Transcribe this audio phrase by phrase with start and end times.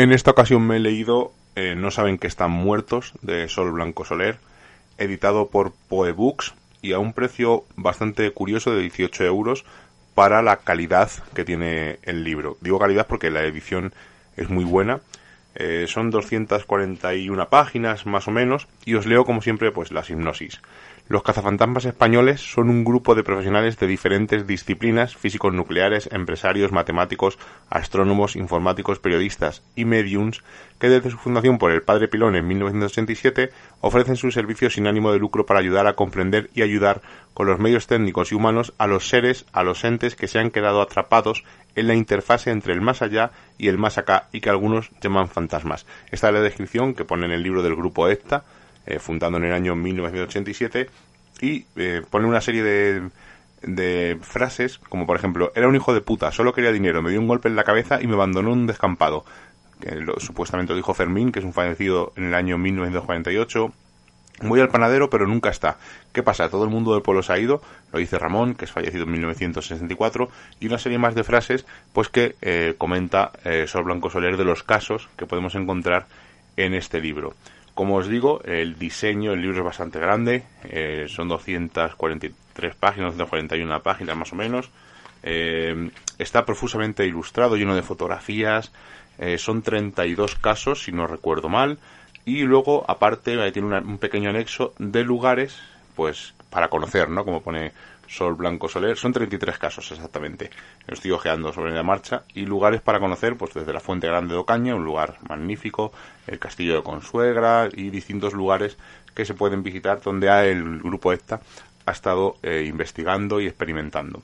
[0.00, 4.06] En esta ocasión me he leído eh, No saben que están muertos de Sol Blanco
[4.06, 4.38] Soler,
[4.96, 9.66] editado por Poebooks y a un precio bastante curioso de 18 euros
[10.14, 12.56] para la calidad que tiene el libro.
[12.62, 13.92] Digo calidad porque la edición
[14.38, 15.00] es muy buena.
[15.54, 20.60] Eh, son 241 páginas más o menos y os leo como siempre pues la hipnosis.
[21.10, 27.36] Los cazafantasmas españoles son un grupo de profesionales de diferentes disciplinas, físicos nucleares, empresarios, matemáticos,
[27.68, 30.44] astrónomos, informáticos, periodistas y mediums,
[30.78, 35.10] que desde su fundación por el padre Pilón en 1987 ofrecen sus servicios sin ánimo
[35.10, 37.02] de lucro para ayudar a comprender y ayudar
[37.34, 40.52] con los medios técnicos y humanos a los seres, a los entes que se han
[40.52, 41.42] quedado atrapados
[41.74, 45.28] en la interfase entre el más allá y el más acá y que algunos llaman
[45.28, 45.86] fantasmas.
[46.10, 48.44] Esta es la descripción que pone en el libro del grupo ECTA,
[48.86, 50.88] eh, fundando en el año 1987,
[51.40, 53.10] y eh, pone una serie de,
[53.62, 57.20] de frases, como por ejemplo, era un hijo de puta, solo quería dinero, me dio
[57.20, 59.24] un golpe en la cabeza y me abandonó en un descampado.
[59.80, 63.72] Que lo, supuestamente lo dijo Fermín, que es un fallecido en el año 1948.
[64.42, 65.76] Voy al panadero, pero nunca está.
[66.12, 66.48] ¿Qué pasa?
[66.48, 67.60] Todo el mundo del pueblo se ha ido,
[67.92, 72.08] lo dice Ramón, que es fallecido en 1964, y una serie más de frases, pues
[72.08, 76.06] que eh, comenta eh, Sol Blanco Soler de los casos que podemos encontrar
[76.56, 77.34] en este libro.
[77.74, 83.82] Como os digo, el diseño, el libro es bastante grande, eh, son 243 páginas, 241
[83.82, 84.70] páginas más o menos.
[85.22, 88.72] Eh, está profusamente ilustrado, lleno de fotografías.
[89.18, 91.78] Eh, son 32 casos, si no recuerdo mal.
[92.24, 95.58] Y luego, aparte, tiene una- un pequeño anexo de lugares,
[95.96, 97.24] pues, para conocer, ¿no?
[97.24, 97.72] Como pone
[98.06, 98.96] Sol Blanco Soler.
[98.96, 100.50] Son 33 casos exactamente.
[100.88, 102.22] Estoy ojeando sobre la marcha.
[102.34, 105.92] Y lugares para conocer, pues desde la Fuente Grande de Ocaña, un lugar magnífico,
[106.26, 108.76] el Castillo de Consuegra y distintos lugares
[109.14, 111.40] que se pueden visitar donde el grupo ECTA
[111.86, 114.22] ha estado eh, investigando y experimentando.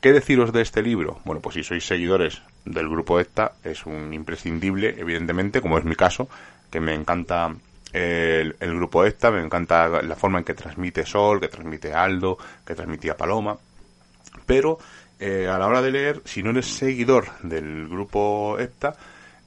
[0.00, 1.20] ¿Qué deciros de este libro?
[1.24, 5.96] Bueno, pues si sois seguidores del grupo ECTA, es un imprescindible, evidentemente, como es mi
[5.96, 6.28] caso,
[6.70, 7.54] que me encanta
[7.92, 12.74] el, grupo ECTA, me encanta la forma en que transmite Sol, que transmite Aldo, que
[12.74, 13.56] transmitía Paloma,
[14.44, 14.78] pero
[15.18, 18.94] eh, a la hora de leer, si no eres seguidor del grupo EPTA,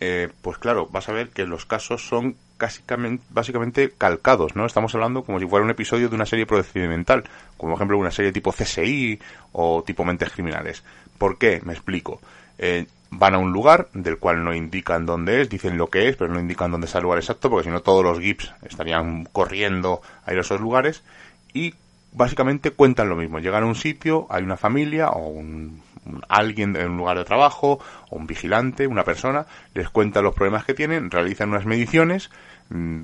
[0.00, 4.66] eh, pues claro, vas a ver que los casos son básicamente, básicamente calcados, ¿no?
[4.66, 7.22] Estamos hablando como si fuera un episodio de una serie procedimental,
[7.56, 9.20] como por ejemplo una serie tipo CSI
[9.52, 10.82] o tipo Mentes Criminales.
[11.18, 11.60] ¿Por qué?
[11.64, 12.20] Me explico.
[12.58, 16.16] Eh, van a un lugar del cual no indican dónde es, dicen lo que es,
[16.16, 19.26] pero no indican dónde está el lugar exacto, porque si no todos los GIPs estarían
[19.26, 21.04] corriendo a ir a esos lugares
[21.52, 21.74] y
[22.12, 23.38] básicamente cuentan lo mismo.
[23.38, 25.82] Llegan a un sitio, hay una familia o un,
[26.30, 27.78] alguien en un lugar de trabajo
[28.08, 32.30] o un vigilante, una persona, les cuenta los problemas que tienen, realizan unas mediciones,
[32.70, 33.02] mm,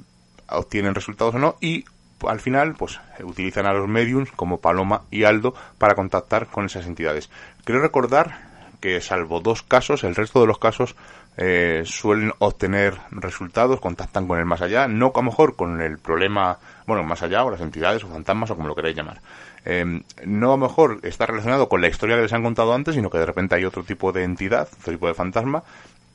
[0.49, 1.85] obtienen resultados o no y
[2.27, 6.87] al final pues utilizan a los mediums como Paloma y Aldo para contactar con esas
[6.87, 7.29] entidades.
[7.65, 8.48] Quiero recordar
[8.81, 10.95] que salvo dos casos, el resto de los casos
[11.37, 15.99] eh, suelen obtener resultados, contactan con el más allá, no a lo mejor con el
[15.99, 19.21] problema, bueno, más allá, o las entidades, o fantasmas, o como lo queráis llamar.
[19.65, 22.95] Eh, no a lo mejor está relacionado con la historia que les han contado antes,
[22.95, 25.63] sino que de repente hay otro tipo de entidad, otro tipo de fantasma,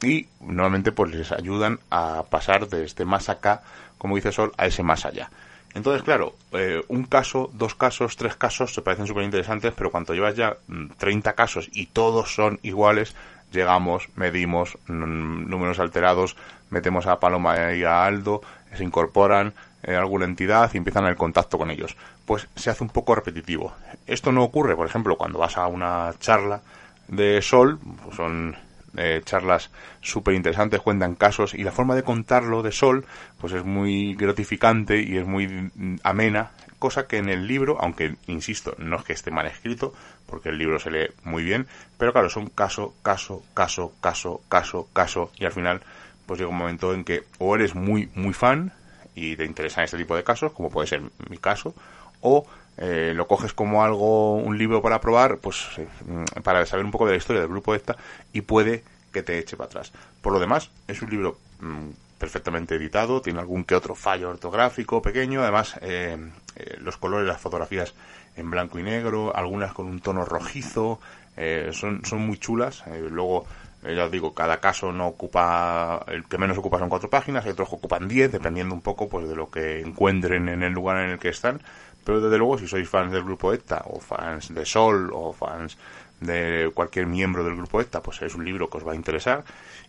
[0.01, 3.61] y normalmente pues les ayudan a pasar de este más acá,
[3.97, 5.29] como dice Sol, a ese más allá.
[5.75, 10.13] Entonces, claro, eh, un caso, dos casos, tres casos se parecen súper interesantes, pero cuando
[10.13, 13.15] llevas ya mm, 30 casos y todos son iguales,
[13.51, 16.35] llegamos, medimos mm, números alterados,
[16.69, 18.41] metemos a Paloma y a Aldo,
[18.75, 19.53] se incorporan
[19.83, 21.95] eh, alguna entidad y empiezan el contacto con ellos.
[22.25, 23.73] Pues se hace un poco repetitivo.
[24.05, 26.61] Esto no ocurre, por ejemplo, cuando vas a una charla
[27.07, 28.55] de Sol, pues son
[28.97, 33.05] eh, charlas súper interesantes, cuentan casos y la forma de contarlo de Sol
[33.39, 38.15] pues es muy gratificante y es muy mm, amena, cosa que en el libro, aunque
[38.27, 39.93] insisto, no es que esté mal escrito,
[40.25, 41.67] porque el libro se lee muy bien,
[41.97, 45.81] pero claro, son caso, caso, caso, caso, caso, caso y al final
[46.25, 48.73] pues llega un momento en que o eres muy, muy fan
[49.15, 51.73] y te interesan este tipo de casos, como puede ser mi caso,
[52.21, 52.45] o
[52.77, 55.67] eh, lo coges como algo, un libro para probar, pues
[56.05, 57.95] mm, para saber un poco de la historia del grupo esta
[58.31, 59.93] y puede que te eche para atrás.
[60.21, 65.01] Por lo demás, es un libro mm, perfectamente editado, tiene algún que otro fallo ortográfico
[65.01, 66.17] pequeño, además eh,
[66.55, 67.93] eh, los colores, las fotografías
[68.35, 70.99] en blanco y negro, algunas con un tono rojizo,
[71.35, 72.83] eh, son, son muy chulas.
[73.09, 73.45] luego,
[73.83, 77.51] ya os digo, cada caso no ocupa, el que menos ocupa son cuatro páginas, hay
[77.51, 80.97] otros que ocupan diez, dependiendo un poco pues de lo que encuentren en el lugar
[81.03, 81.61] en el que están.
[82.03, 85.77] Pero desde luego, si sois fans del grupo ETA, o fans de Sol, o fans
[86.19, 89.43] de cualquier miembro del grupo ETA, pues es un libro que os va a interesar.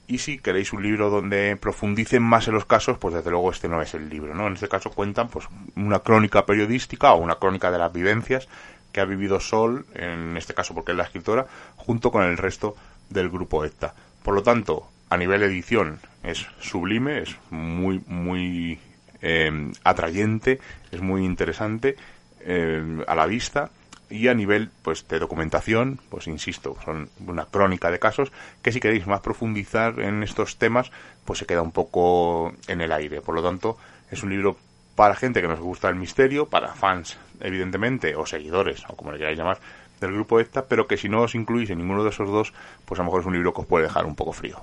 [0.07, 3.69] Y si queréis un libro donde profundicen más en los casos, pues desde luego este
[3.69, 4.47] no es el libro, ¿no?
[4.47, 8.49] En este caso cuentan pues una crónica periodística o una crónica de las vivencias
[8.93, 12.77] que ha vivido Sol, en este caso porque es la escritora, junto con el resto
[13.15, 13.95] del grupo ETA.
[14.23, 18.79] Por lo tanto, a nivel edición es sublime, es muy, muy
[19.23, 21.97] eh, atrayente, es muy interesante
[22.41, 23.71] eh, a la vista
[24.11, 28.33] y a nivel pues de documentación, pues insisto, son una crónica de casos
[28.63, 30.91] que si queréis más profundizar en estos temas,
[31.25, 33.23] pues se queda un poco en el aire.
[33.23, 33.79] Por lo tanto,
[34.11, 34.57] es un libro
[34.95, 39.19] para gente que nos gusta el misterio, para fans, evidentemente, o seguidores, o como le
[39.19, 39.59] queráis llamar,
[40.05, 42.53] del grupo ETA, pero que si no os incluís en ninguno de esos dos,
[42.85, 44.61] pues a lo mejor es un libro que os puede dejar un poco frío.